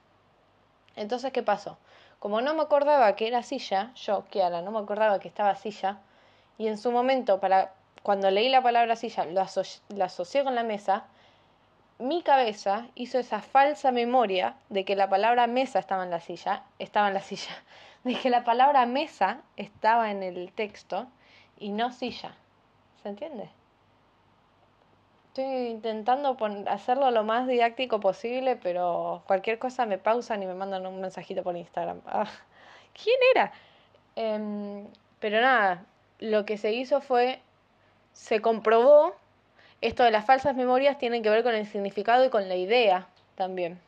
Entonces, 0.96 1.32
¿qué 1.32 1.44
pasó? 1.44 1.78
Como 2.20 2.42
no 2.42 2.54
me 2.54 2.62
acordaba 2.62 3.16
que 3.16 3.28
era 3.28 3.44
silla, 3.44 3.92
yo, 3.96 4.26
Kiara, 4.30 4.62
no 4.62 4.72
me 4.72 4.80
acordaba 4.80 5.20
que 5.20 5.28
estaba 5.28 5.56
silla, 5.56 6.00
y 6.58 6.68
en 6.68 6.78
su 6.78 6.92
momento, 6.92 7.40
para 7.40 7.74
cuando 8.04 8.30
leí 8.30 8.50
la 8.50 8.62
palabra 8.62 8.96
silla, 8.96 9.26
lo, 9.26 9.46
lo 9.96 10.04
asocié 10.04 10.44
con 10.44 10.56
la 10.56 10.64
mesa, 10.64 11.06
mi 12.02 12.24
cabeza 12.24 12.88
hizo 12.96 13.20
esa 13.20 13.42
falsa 13.42 13.92
memoria 13.92 14.56
de 14.70 14.86
que 14.86 14.96
la 14.96 15.08
palabra 15.10 15.46
mesa 15.48 15.80
estaba 15.80 16.04
en 16.04 16.10
la 16.10 16.20
silla, 16.20 16.64
estaba 16.80 17.08
en 17.08 17.14
la 17.14 17.22
silla, 17.22 17.56
de 18.04 18.16
que 18.16 18.30
la 18.30 18.44
palabra 18.44 18.86
mesa 18.86 19.42
estaba 19.56 20.12
en 20.12 20.24
el 20.24 20.52
texto 20.52 21.08
y 21.60 21.70
no 21.70 21.92
silla. 21.92 22.36
¿Se 23.04 23.10
entiende? 23.10 23.50
Estoy 25.34 25.68
intentando 25.68 26.38
hacerlo 26.68 27.10
lo 27.10 27.24
más 27.24 27.48
didáctico 27.48 28.02
posible, 28.02 28.58
pero 28.58 29.24
cualquier 29.28 29.60
cosa 29.60 29.86
me 29.86 29.98
pausan 29.98 30.44
y 30.44 30.46
me 30.46 30.56
mandan 30.56 30.86
un 30.86 31.00
mensajito 31.00 31.42
por 31.42 31.56
Instagram. 31.56 32.02
Ah, 32.06 32.30
¿Quién 33.02 33.16
era? 33.34 33.54
Em, 34.18 34.86
pero 35.22 35.40
nada, 35.40 35.86
lo 36.20 36.46
que 36.46 36.58
se 36.58 36.74
hizo 36.74 37.00
fue, 37.00 37.40
se 38.12 38.42
comprobó 38.42 39.16
esto 39.80 40.04
de 40.04 40.12
las 40.12 40.26
falsas 40.26 40.54
memorias 40.54 40.98
tiene 40.98 41.22
que 41.22 41.30
ver 41.30 41.44
con 41.44 41.56
el 41.56 41.66
significado 41.66 42.26
y 42.26 42.30
con 42.30 42.50
la 42.50 42.58
idea 42.58 43.08
también. 43.36 43.80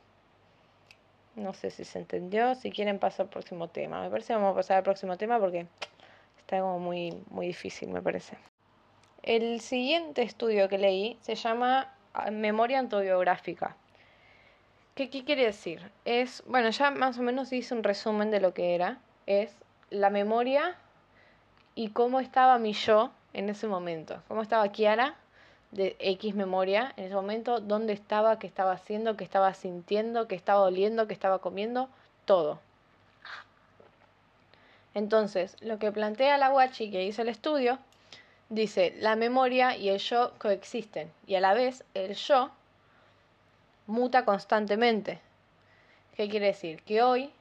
No 1.36 1.54
sé 1.54 1.72
si 1.72 1.84
se 1.84 2.00
entendió. 2.00 2.56
Si 2.56 2.72
quieren 2.72 3.00
paso 3.00 3.24
al 3.24 3.30
próximo 3.30 3.68
tema. 3.68 4.02
Me 4.02 4.10
parece 4.10 4.28
que 4.30 4.36
vamos 4.36 4.54
a 4.54 4.56
pasar 4.56 4.78
al 4.78 4.84
próximo 4.84 5.18
tema 5.18 5.40
porque 5.40 5.68
está 6.38 6.62
como 6.62 6.80
muy, 6.80 7.22
muy 7.30 7.48
difícil, 7.48 7.90
me 7.90 8.02
parece. 8.02 8.38
El 9.24 9.62
siguiente 9.62 10.22
estudio 10.22 10.68
que 10.68 10.78
leí 10.78 11.18
se 11.22 11.36
llama 11.36 11.94
ah, 12.14 12.30
Memoria 12.30 12.80
autobiográfica. 12.82 13.78
¿Qué, 14.96 15.10
¿Qué 15.10 15.24
quiere 15.24 15.46
decir? 15.46 15.92
Es, 16.04 16.44
bueno, 16.46 16.70
ya 16.70 16.92
más 16.92 17.18
o 17.18 17.22
menos 17.22 17.54
hice 17.54 17.74
un 17.74 17.84
resumen 17.84 18.32
de 18.32 18.42
lo 18.42 18.54
que 18.54 18.76
era. 18.76 19.00
Es 19.26 19.56
la 19.90 20.10
memoria 20.10 20.76
y 21.74 21.92
cómo 21.92 22.20
estaba 22.20 22.60
mi 22.60 22.74
yo 22.74 23.12
en 23.32 23.48
ese 23.48 23.66
momento. 23.66 24.22
Cómo 24.28 24.42
estaba 24.42 24.68
Kiara 24.74 25.16
de 25.72 25.96
X 26.00 26.36
memoria 26.36 26.94
en 26.98 27.06
ese 27.06 27.16
momento, 27.16 27.62
dónde 27.62 27.94
estaba, 27.94 28.38
qué 28.40 28.48
estaba 28.48 28.74
haciendo, 28.74 29.16
qué 29.16 29.24
estaba 29.24 29.54
sintiendo, 29.54 30.28
qué 30.28 30.36
estaba 30.36 30.62
oliendo, 30.62 31.08
qué 31.08 31.14
estaba 31.14 31.40
comiendo, 31.40 31.88
todo. 32.26 32.60
Entonces, 34.94 35.56
lo 35.62 35.80
que 35.80 35.94
plantea 35.94 36.38
la 36.38 36.50
Guachi 36.50 36.92
que 36.92 37.06
hizo 37.06 37.22
el 37.24 37.30
estudio, 37.30 37.80
dice, 38.54 38.96
la 39.00 39.16
memoria 39.16 39.76
y 39.76 39.90
el 39.90 40.00
yo 40.00 40.34
coexisten 40.38 41.12
y 41.26 41.36
a 41.36 41.42
la 41.42 41.54
vez 41.54 41.84
el 41.94 42.14
yo 42.16 42.52
muta 43.88 44.26
constantemente. 44.26 45.20
¿Qué 46.16 46.30
quiere 46.30 46.48
decir? 46.48 46.84
Que 46.84 47.02
hoy, 47.02 47.32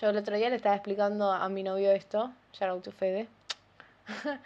yo 0.00 0.10
el 0.10 0.16
otro 0.16 0.36
día 0.36 0.48
le 0.48 0.56
estaba 0.56 0.74
explicando 0.74 1.30
a 1.30 1.48
mi 1.48 1.62
novio 1.62 1.92
esto, 1.92 2.32
shout 2.54 2.70
out 2.70 2.88
Fede, 2.92 3.28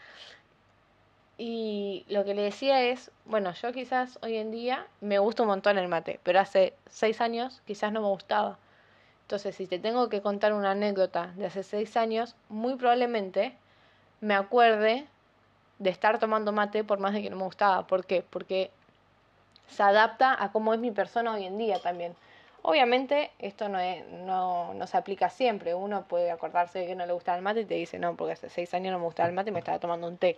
y 1.39 2.05
lo 2.09 2.25
que 2.25 2.35
le 2.35 2.43
decía 2.43 2.83
es, 2.83 3.11
bueno, 3.25 3.53
yo 3.55 3.73
quizás 3.73 4.19
hoy 4.23 4.37
en 4.37 4.51
día 4.51 4.87
me 5.01 5.19
gusta 5.19 5.43
un 5.43 5.49
montón 5.49 5.79
el 5.79 5.89
mate, 5.89 6.19
pero 6.25 6.41
hace 6.41 6.75
seis 6.89 7.21
años 7.21 7.63
quizás 7.67 7.93
no 7.93 8.01
me 8.01 8.09
gustaba. 8.09 8.59
Entonces, 9.23 9.55
si 9.55 9.67
te 9.67 9.79
tengo 9.79 10.09
que 10.11 10.21
contar 10.21 10.53
una 10.53 10.73
anécdota 10.73 11.33
de 11.37 11.47
hace 11.47 11.63
seis 11.63 11.97
años, 11.97 12.35
muy 12.49 12.75
probablemente 12.75 13.55
me 14.21 14.35
acuerde 14.35 15.07
de 15.85 15.91
estar 15.91 16.19
tomando 16.19 16.51
mate 16.51 16.83
por 16.83 16.99
más 16.99 17.13
de 17.13 17.23
que 17.23 17.31
no 17.31 17.37
me 17.37 17.45
gustaba. 17.45 17.87
¿Por 17.87 18.07
qué? 18.07 18.25
Porque 18.29 18.71
se 19.69 19.83
adapta 19.83 20.43
a 20.43 20.51
cómo 20.51 20.73
es 20.73 20.81
mi 20.81 20.91
persona 20.91 21.35
hoy 21.35 21.45
en 21.45 21.59
día 21.59 21.79
también. 21.79 22.17
Obviamente 22.63 23.31
esto 23.39 23.69
no, 23.69 23.79
es, 23.79 24.05
no, 24.09 24.73
no, 24.73 24.87
se 24.87 24.97
aplica 24.97 25.29
siempre. 25.29 25.75
Uno 25.75 26.05
puede 26.09 26.31
acordarse 26.31 26.79
de 26.81 26.87
que 26.87 26.95
no 26.97 27.05
le 27.05 27.13
gusta 27.13 27.37
el 27.37 27.43
mate 27.43 27.61
y 27.61 27.65
te 27.67 27.75
dice, 27.75 27.99
no, 27.99 28.17
porque 28.17 28.33
hace 28.33 28.49
seis 28.49 28.73
años 28.73 28.93
no 28.93 28.99
me 28.99 29.05
gustaba 29.05 29.29
el 29.29 29.35
mate 29.35 29.51
y 29.51 29.53
me 29.53 29.59
estaba 29.59 29.79
tomando 29.79 30.09
un 30.09 30.17
té. 30.17 30.37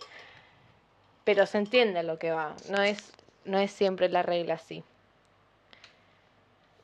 Pero 1.22 1.46
se 1.46 1.58
entiende 1.58 2.02
lo 2.02 2.18
que 2.18 2.32
va. 2.32 2.56
No 2.68 2.82
es, 2.82 3.12
no 3.44 3.58
es 3.58 3.70
siempre 3.70 4.08
la 4.08 4.22
regla 4.22 4.54
así. 4.54 4.82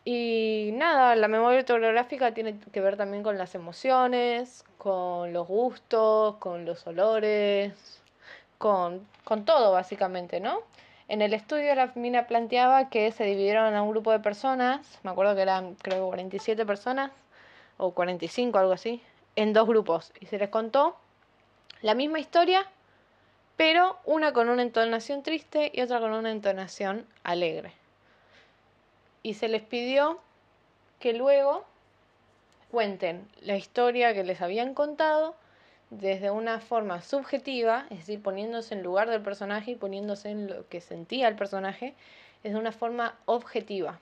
Y 0.04 0.70
nada, 0.74 1.16
la 1.16 1.26
memoria 1.26 1.60
autobiográfica 1.60 2.32
tiene 2.32 2.60
que 2.72 2.80
ver 2.80 2.96
también 2.96 3.24
con 3.24 3.38
las 3.38 3.56
emociones, 3.56 4.64
con 4.78 5.32
los 5.32 5.48
gustos, 5.48 6.36
con 6.36 6.64
los 6.64 6.86
olores, 6.86 8.01
con, 8.62 9.44
todo 9.44 9.72
básicamente, 9.72 10.40
¿no? 10.40 10.60
En 11.08 11.20
el 11.20 11.34
estudio 11.34 11.74
la 11.74 11.92
mina 11.94 12.26
planteaba 12.26 12.88
que 12.88 13.10
se 13.12 13.24
dividieron 13.24 13.74
a 13.74 13.82
un 13.82 13.90
grupo 13.90 14.12
de 14.12 14.20
personas, 14.20 15.00
me 15.02 15.10
acuerdo 15.10 15.34
que 15.34 15.42
eran 15.42 15.74
creo 15.74 16.06
47 16.06 16.64
personas, 16.64 17.10
o 17.76 17.92
45, 17.92 18.58
algo 18.58 18.72
así, 18.72 19.02
en 19.36 19.52
dos 19.52 19.66
grupos. 19.66 20.12
Y 20.20 20.26
se 20.26 20.38
les 20.38 20.48
contó 20.48 20.96
la 21.82 21.94
misma 21.94 22.20
historia, 22.20 22.66
pero 23.56 23.98
una 24.04 24.32
con 24.32 24.48
una 24.48 24.62
entonación 24.62 25.22
triste 25.22 25.70
y 25.74 25.80
otra 25.80 26.00
con 26.00 26.12
una 26.12 26.30
entonación 26.30 27.06
alegre 27.24 27.72
y 29.22 29.34
se 29.34 29.48
les 29.48 29.62
pidió 29.62 30.18
que 31.00 31.12
luego 31.12 31.64
cuenten 32.70 33.28
la 33.40 33.56
historia 33.56 34.14
que 34.14 34.24
les 34.24 34.40
habían 34.40 34.74
contado 34.74 35.34
desde 35.92 36.30
una 36.30 36.60
forma 36.60 37.02
subjetiva, 37.02 37.86
es 37.90 37.98
decir, 37.98 38.22
poniéndose 38.22 38.74
en 38.74 38.82
lugar 38.82 39.08
del 39.08 39.22
personaje 39.22 39.72
y 39.72 39.76
poniéndose 39.76 40.30
en 40.30 40.48
lo 40.48 40.68
que 40.68 40.80
sentía 40.80 41.28
el 41.28 41.36
personaje, 41.36 41.94
es 42.42 42.52
de 42.52 42.58
una 42.58 42.72
forma 42.72 43.16
objetiva. 43.26 44.00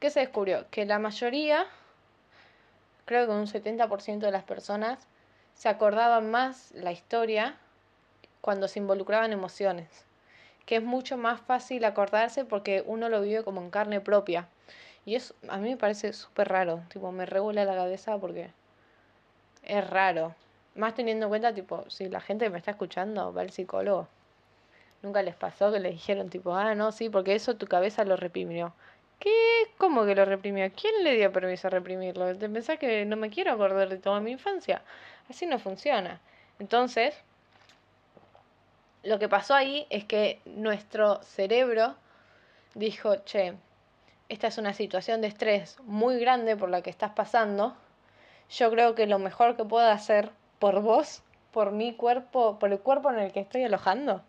¿Qué 0.00 0.10
se 0.10 0.20
descubrió? 0.20 0.66
Que 0.70 0.84
la 0.84 0.98
mayoría, 0.98 1.66
creo 3.04 3.26
que 3.26 3.32
un 3.32 3.46
70% 3.46 4.18
de 4.18 4.30
las 4.32 4.44
personas, 4.44 5.06
se 5.54 5.68
acordaban 5.68 6.30
más 6.30 6.72
la 6.72 6.92
historia 6.92 7.56
cuando 8.40 8.68
se 8.68 8.78
involucraban 8.78 9.32
emociones 9.32 10.06
que 10.66 10.76
es 10.76 10.82
mucho 10.82 11.16
más 11.16 11.40
fácil 11.40 11.84
acordarse 11.84 12.44
porque 12.44 12.82
uno 12.86 13.08
lo 13.08 13.22
vive 13.22 13.44
como 13.44 13.62
en 13.62 13.70
carne 13.70 14.00
propia. 14.00 14.48
Y 15.06 15.14
eso 15.14 15.34
a 15.48 15.58
mí 15.58 15.70
me 15.70 15.76
parece 15.76 16.12
súper 16.12 16.48
raro, 16.48 16.82
tipo, 16.88 17.12
me 17.12 17.24
regula 17.24 17.64
la 17.64 17.76
cabeza 17.76 18.18
porque 18.18 18.50
es 19.62 19.88
raro. 19.88 20.34
Más 20.76 20.94
teniendo 20.94 21.26
en 21.26 21.30
cuenta, 21.30 21.54
tipo, 21.54 21.84
si 21.88 22.08
la 22.08 22.20
gente 22.20 22.48
me 22.50 22.58
está 22.58 22.72
escuchando 22.72 23.32
va 23.32 23.40
al 23.42 23.50
psicólogo. 23.50 24.08
Nunca 25.02 25.22
les 25.22 25.34
pasó 25.34 25.72
que 25.72 25.80
les 25.80 25.92
dijeron, 25.92 26.28
tipo, 26.30 26.54
ah, 26.54 26.74
no, 26.74 26.92
sí, 26.92 27.08
porque 27.08 27.34
eso 27.34 27.56
tu 27.56 27.66
cabeza 27.66 28.04
lo 28.04 28.16
reprimió. 28.16 28.74
¿Qué? 29.18 29.32
¿Cómo 29.78 30.04
que 30.04 30.14
lo 30.14 30.24
reprimió? 30.24 30.70
¿Quién 30.72 31.04
le 31.04 31.14
dio 31.16 31.32
permiso 31.32 31.68
a 31.68 31.70
reprimirlo? 31.70 32.36
¿Te 32.36 32.48
pensás 32.48 32.78
que 32.78 33.04
no 33.06 33.16
me 33.16 33.30
quiero 33.30 33.52
acordar 33.52 33.88
de 33.88 33.98
toda 33.98 34.20
mi 34.20 34.32
infancia? 34.32 34.82
Así 35.30 35.46
no 35.46 35.58
funciona. 35.58 36.20
Entonces, 36.58 37.14
lo 39.02 39.18
que 39.18 39.28
pasó 39.28 39.54
ahí 39.54 39.86
es 39.90 40.04
que 40.04 40.40
nuestro 40.44 41.22
cerebro 41.22 41.94
dijo, 42.74 43.16
che, 43.24 43.54
esta 44.28 44.48
es 44.48 44.58
una 44.58 44.74
situación 44.74 45.20
de 45.20 45.28
estrés 45.28 45.78
muy 45.84 46.18
grande 46.18 46.56
por 46.56 46.68
la 46.68 46.82
que 46.82 46.90
estás 46.90 47.12
pasando. 47.12 47.76
Yo 48.50 48.70
creo 48.70 48.94
que 48.94 49.06
lo 49.06 49.18
mejor 49.18 49.56
que 49.56 49.64
puedo 49.64 49.86
hacer 49.88 50.30
por 50.58 50.80
vos, 50.80 51.22
por 51.52 51.72
mi 51.72 51.94
cuerpo, 51.94 52.58
por 52.58 52.72
el 52.72 52.80
cuerpo 52.80 53.10
en 53.10 53.18
el 53.18 53.32
que 53.32 53.40
estoy 53.40 53.64
alojando, 53.64 54.22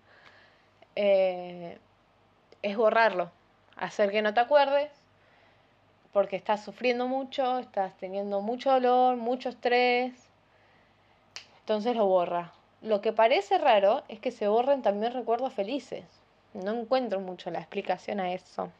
eh, 0.95 1.77
es 2.61 2.77
borrarlo, 2.77 3.31
hacer 3.75 4.11
que 4.11 4.21
no 4.21 4.33
te 4.33 4.39
acuerdes, 4.39 4.91
porque 6.13 6.35
estás 6.35 6.63
sufriendo 6.63 7.07
mucho, 7.07 7.59
estás 7.59 7.95
teniendo 7.97 8.41
mucho 8.41 8.71
dolor, 8.71 9.17
mucho 9.17 9.49
estrés, 9.49 10.13
entonces 11.59 11.95
lo 11.95 12.05
borra. 12.05 12.53
Lo 12.81 13.01
que 13.01 13.11
parece 13.11 13.57
raro 13.57 14.03
es 14.07 14.19
que 14.19 14.31
se 14.31 14.47
borren 14.47 14.81
también 14.81 15.13
recuerdos 15.13 15.53
felices. 15.53 16.05
No 16.53 16.71
encuentro 16.71 17.19
mucho 17.19 17.51
la 17.51 17.59
explicación 17.59 18.19
a 18.19 18.31
eso. 18.31 18.71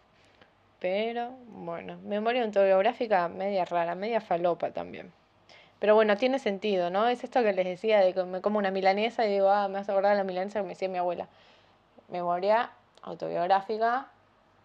Pero 0.79 1.31
bueno, 1.49 1.97
memoria 2.03 2.43
autobiográfica 2.43 3.27
media 3.27 3.65
rara, 3.65 3.95
media 3.95 4.21
falopa 4.21 4.71
también. 4.71 5.11
Pero 5.79 5.95
bueno, 5.95 6.17
tiene 6.17 6.39
sentido, 6.39 6.89
¿no? 6.89 7.07
Es 7.07 7.23
esto 7.23 7.43
que 7.43 7.53
les 7.53 7.65
decía 7.65 7.99
de 7.99 8.13
que 8.13 8.23
me 8.23 8.41
como 8.41 8.57
una 8.57 8.71
milanesa 8.71 9.25
y 9.25 9.31
digo, 9.31 9.49
ah, 9.49 9.67
me 9.67 9.75
vas 9.75 9.89
a 9.89 9.91
acordar 9.91 10.11
de 10.13 10.17
la 10.17 10.23
milanesa 10.23 10.59
que 10.59 10.63
me 10.63 10.69
decía 10.69 10.89
mi 10.89 10.97
abuela. 10.97 11.27
Memoria 12.09 12.71
autobiográfica 13.03 14.07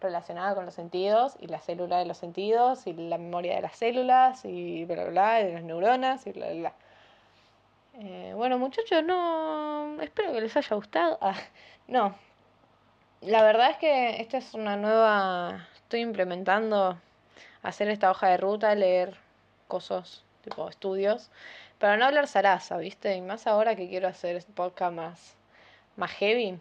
relacionada 0.01 0.55
con 0.55 0.65
los 0.65 0.73
sentidos 0.73 1.35
y 1.39 1.47
la 1.47 1.59
célula 1.59 1.97
de 1.97 2.05
los 2.05 2.17
sentidos 2.17 2.87
y 2.87 2.93
la 2.93 3.17
memoria 3.17 3.55
de 3.55 3.61
las 3.61 3.75
células 3.77 4.43
y 4.45 4.85
bla, 4.85 5.03
bla, 5.03 5.11
bla, 5.11 5.33
de 5.35 5.53
las 5.53 5.63
neuronas 5.63 6.27
y 6.27 6.31
bla, 6.31 6.51
bla. 6.51 6.73
Eh, 7.95 8.33
bueno, 8.35 8.57
muchachos, 8.57 9.03
no. 9.03 10.01
Espero 10.01 10.33
que 10.33 10.41
les 10.41 10.55
haya 10.57 10.75
gustado. 10.75 11.17
Ah, 11.21 11.35
no. 11.87 12.15
La 13.21 13.43
verdad 13.43 13.71
es 13.71 13.77
que 13.77 14.21
esta 14.21 14.37
es 14.37 14.53
una 14.53 14.75
nueva. 14.75 15.67
Estoy 15.75 16.01
implementando 16.01 16.97
hacer 17.61 17.89
esta 17.89 18.11
hoja 18.11 18.27
de 18.29 18.37
ruta, 18.37 18.75
leer 18.75 19.15
cosas, 19.67 20.22
tipo 20.43 20.69
estudios, 20.69 21.29
para 21.79 21.97
no 21.97 22.05
hablar 22.05 22.27
zaraza, 22.27 22.77
¿viste? 22.77 23.15
Y 23.15 23.21
más 23.21 23.47
ahora 23.47 23.75
que 23.75 23.87
quiero 23.89 24.07
hacer 24.07 24.35
este 24.35 24.51
podcast 24.53 24.93
más, 24.93 25.35
más 25.97 26.11
heavy, 26.11 26.59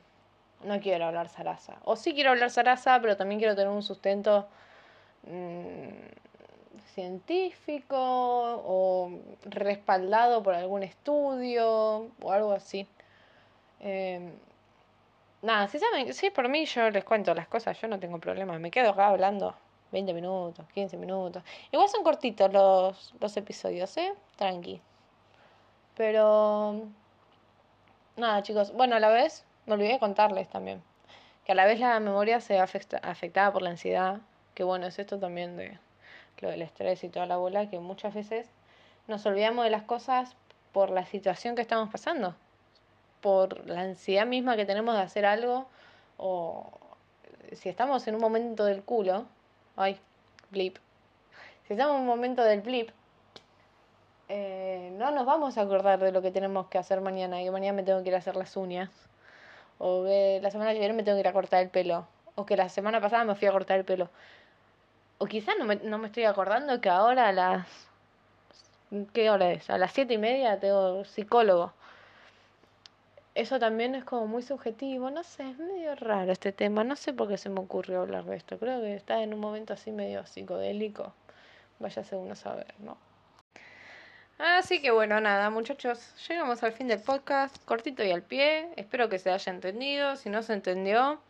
no 0.64 0.80
quiero 0.80 1.06
hablar 1.06 1.28
zaraza. 1.28 1.74
O 1.84 1.96
sí 1.96 2.14
quiero 2.14 2.30
hablar 2.30 2.50
zaraza, 2.50 3.00
pero 3.00 3.16
también 3.16 3.40
quiero 3.40 3.54
tener 3.54 3.70
un 3.70 3.82
sustento. 3.82 4.46
Mmm, 5.24 6.22
científico 6.94 7.96
o 7.96 9.10
respaldado 9.44 10.42
por 10.42 10.54
algún 10.54 10.82
estudio 10.82 12.10
o 12.20 12.32
algo 12.32 12.52
así. 12.52 12.86
Em, 13.80 14.32
nada, 15.42 15.68
si 15.68 15.78
saben, 15.78 16.12
si 16.14 16.30
por 16.30 16.48
mí 16.48 16.66
yo 16.66 16.90
les 16.90 17.04
cuento 17.04 17.34
las 17.34 17.48
cosas, 17.48 17.80
yo 17.80 17.88
no 17.88 17.98
tengo 17.98 18.18
problema, 18.18 18.58
me 18.58 18.70
quedo 18.70 18.90
acá 18.90 19.08
hablando 19.08 19.54
20 19.92 20.14
minutos, 20.14 20.66
15 20.74 20.96
minutos. 20.96 21.42
Igual 21.70 21.88
son 21.88 22.02
cortitos 22.02 22.52
los, 22.52 23.14
los 23.20 23.36
episodios, 23.36 23.96
¿eh? 23.96 24.14
Tranqui. 24.36 24.80
Pero... 25.96 26.82
Nada, 28.16 28.42
chicos. 28.42 28.72
Bueno, 28.72 28.96
a 28.96 29.00
la 29.00 29.08
vez, 29.08 29.44
me 29.66 29.74
olvidé 29.74 29.92
de 29.92 29.98
contarles 29.98 30.48
también. 30.48 30.82
Que 31.44 31.52
a 31.52 31.54
la 31.54 31.64
vez 31.64 31.78
la 31.78 31.98
memoria 32.00 32.40
se 32.40 32.54
ve 32.54 32.60
afectada 32.60 33.52
por 33.52 33.62
la 33.62 33.70
ansiedad. 33.70 34.20
Que 34.54 34.64
bueno, 34.64 34.86
es 34.86 34.98
esto 34.98 35.18
también 35.18 35.56
de 35.56 35.78
lo 36.42 36.50
del 36.50 36.62
estrés 36.62 37.02
y 37.04 37.08
toda 37.08 37.26
la 37.26 37.36
bola, 37.36 37.70
que 37.70 37.78
muchas 37.78 38.14
veces 38.14 38.48
nos 39.06 39.24
olvidamos 39.26 39.64
de 39.64 39.70
las 39.70 39.82
cosas 39.82 40.36
por 40.72 40.90
la 40.90 41.06
situación 41.06 41.54
que 41.54 41.62
estamos 41.62 41.90
pasando, 41.90 42.34
por 43.20 43.66
la 43.68 43.82
ansiedad 43.82 44.26
misma 44.26 44.56
que 44.56 44.66
tenemos 44.66 44.94
de 44.94 45.02
hacer 45.02 45.24
algo, 45.24 45.66
o 46.16 46.70
si 47.52 47.68
estamos 47.68 48.06
en 48.08 48.16
un 48.16 48.20
momento 48.20 48.64
del 48.64 48.82
culo, 48.82 49.26
ay, 49.76 49.98
blip, 50.50 50.78
si 51.66 51.74
estamos 51.74 51.94
en 51.96 52.02
un 52.02 52.06
momento 52.06 52.42
del 52.42 52.60
blip, 52.60 52.90
eh, 54.28 54.90
no 54.98 55.10
nos 55.10 55.26
vamos 55.26 55.58
a 55.58 55.62
acordar 55.62 55.98
de 56.00 56.12
lo 56.12 56.22
que 56.22 56.30
tenemos 56.30 56.66
que 56.68 56.78
hacer 56.78 57.00
mañana, 57.00 57.42
y 57.42 57.50
mañana 57.50 57.76
me 57.76 57.82
tengo 57.82 58.02
que 58.02 58.08
ir 58.08 58.14
a 58.14 58.18
hacer 58.18 58.36
las 58.36 58.56
uñas, 58.56 58.90
O 59.78 60.04
que 60.04 60.40
la 60.42 60.50
semana 60.50 60.72
que 60.72 60.78
viene 60.78 60.94
me 60.94 61.02
tengo 61.02 61.16
que 61.16 61.20
ir 61.20 61.28
a 61.28 61.32
cortar 61.32 61.62
el 61.62 61.70
pelo. 61.70 62.06
O 62.34 62.46
que 62.46 62.56
la 62.56 62.68
semana 62.68 63.00
pasada 63.00 63.24
me 63.24 63.34
fui 63.34 63.48
a 63.48 63.52
cortar 63.52 63.78
el 63.78 63.84
pelo. 63.84 64.08
O 65.18 65.26
quizás 65.26 65.56
no 65.58 65.64
me, 65.64 65.76
no 65.76 65.98
me 65.98 66.06
estoy 66.08 66.24
acordando 66.24 66.80
que 66.80 66.88
ahora 66.90 67.28
a 67.28 67.32
las... 67.32 67.66
¿Qué 69.12 69.30
hora 69.30 69.50
es? 69.52 69.70
A 69.70 69.78
las 69.78 69.92
siete 69.92 70.14
y 70.14 70.18
media 70.18 70.60
tengo 70.60 71.04
psicólogo. 71.04 71.72
Eso 73.34 73.58
también 73.58 73.94
es 73.94 74.04
como 74.04 74.26
muy 74.26 74.42
subjetivo, 74.42 75.10
no 75.10 75.24
sé, 75.24 75.48
es 75.50 75.58
medio 75.58 75.94
raro 75.94 76.32
este 76.32 76.52
tema, 76.52 76.84
no 76.84 76.96
sé 76.96 77.14
por 77.14 77.28
qué 77.28 77.38
se 77.38 77.48
me 77.48 77.60
ocurrió 77.60 78.02
hablar 78.02 78.24
de 78.24 78.36
esto, 78.36 78.58
creo 78.58 78.82
que 78.82 78.94
está 78.94 79.22
en 79.22 79.32
un 79.32 79.40
momento 79.40 79.72
así 79.72 79.90
medio 79.90 80.26
psicodélico, 80.26 81.14
váyase 81.78 82.14
uno 82.14 82.32
a 82.32 82.36
saber, 82.36 82.74
¿no? 82.80 82.98
Así 84.38 84.82
que 84.82 84.90
bueno, 84.90 85.20
nada, 85.20 85.50
muchachos, 85.50 86.14
llegamos 86.28 86.64
al 86.64 86.72
fin 86.72 86.88
del 86.88 87.00
podcast, 87.00 87.56
cortito 87.64 88.02
y 88.02 88.10
al 88.10 88.22
pie. 88.22 88.70
Espero 88.76 89.08
que 89.08 89.20
se 89.20 89.30
haya 89.30 89.52
entendido. 89.52 90.16
Si 90.16 90.30
no 90.30 90.42
se 90.42 90.52
entendió, 90.54 91.20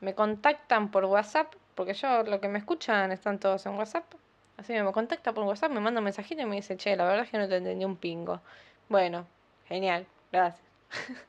me 0.00 0.14
contactan 0.14 0.90
por 0.90 1.04
WhatsApp, 1.04 1.54
porque 1.76 1.94
yo 1.94 2.24
lo 2.24 2.40
que 2.40 2.48
me 2.48 2.58
escuchan 2.58 3.12
están 3.12 3.38
todos 3.38 3.64
en 3.66 3.74
WhatsApp. 3.76 4.04
Así 4.56 4.72
que 4.72 4.82
me 4.82 4.92
contacta 4.92 5.32
por 5.32 5.44
WhatsApp, 5.44 5.70
me 5.70 5.80
manda 5.80 6.00
un 6.00 6.04
mensajito 6.04 6.42
y 6.42 6.46
me 6.46 6.56
dice, 6.56 6.76
che, 6.76 6.96
la 6.96 7.04
verdad 7.04 7.24
es 7.24 7.30
que 7.30 7.38
no 7.38 7.48
te 7.48 7.56
entendí 7.58 7.84
un 7.84 7.96
pingo. 7.96 8.40
Bueno, 8.88 9.26
genial, 9.68 10.04
gracias. 10.32 10.67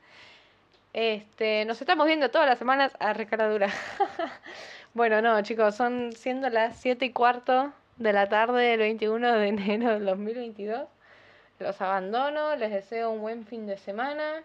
Este, 0.92 1.64
nos 1.66 1.80
estamos 1.80 2.06
viendo 2.06 2.30
todas 2.30 2.48
las 2.48 2.58
semanas 2.58 2.92
a 2.98 3.12
recaradura. 3.12 3.68
bueno, 4.94 5.22
no, 5.22 5.40
chicos, 5.42 5.76
son 5.76 6.12
siendo 6.12 6.48
las 6.50 6.76
7 6.78 7.04
y 7.04 7.12
cuarto 7.12 7.72
de 7.96 8.12
la 8.12 8.28
tarde 8.28 8.62
del 8.62 8.80
21 8.80 9.34
de 9.36 9.48
enero 9.48 9.90
del 9.90 10.04
2022. 10.06 10.88
Los 11.60 11.80
abandono, 11.80 12.56
les 12.56 12.72
deseo 12.72 13.10
un 13.10 13.20
buen 13.20 13.46
fin 13.46 13.66
de 13.66 13.76
semana 13.76 14.42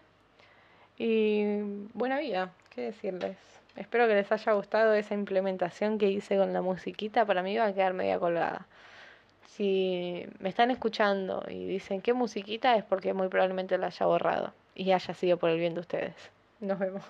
y 0.98 1.62
buena 1.94 2.20
vida, 2.20 2.52
qué 2.70 2.82
decirles. 2.82 3.36
Espero 3.74 4.06
que 4.06 4.14
les 4.14 4.30
haya 4.30 4.52
gustado 4.52 4.94
esa 4.94 5.14
implementación 5.14 5.98
que 5.98 6.10
hice 6.10 6.36
con 6.36 6.52
la 6.52 6.62
musiquita, 6.62 7.26
para 7.26 7.42
mí 7.42 7.56
va 7.56 7.66
a 7.66 7.74
quedar 7.74 7.92
media 7.92 8.20
colgada. 8.20 8.66
Si 9.48 10.26
me 10.38 10.50
están 10.50 10.70
escuchando 10.70 11.44
y 11.48 11.66
dicen 11.66 12.02
qué 12.02 12.12
musiquita 12.12 12.76
es 12.76 12.84
porque 12.84 13.14
muy 13.14 13.28
probablemente 13.28 13.78
la 13.78 13.88
haya 13.88 14.06
borrado 14.06 14.52
y 14.76 14.92
haya 14.92 15.14
sido 15.14 15.38
por 15.38 15.50
el 15.50 15.58
bien 15.58 15.74
de 15.74 15.80
ustedes. 15.80 16.14
Nos 16.60 16.78
vemos. 16.78 17.02